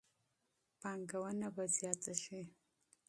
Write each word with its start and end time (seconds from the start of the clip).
پانګونه 0.79 1.47
به 1.55 1.63
زیاته 1.75 2.13
شي. 2.23 2.41